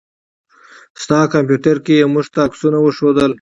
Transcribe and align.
ستا 1.03 1.19
کمپيوټر 1.33 1.75
کې 1.85 1.93
يې 1.99 2.05
موږ 2.13 2.25
ته 2.33 2.39
عکسونه 2.47 2.77
وښودله. 2.81 3.27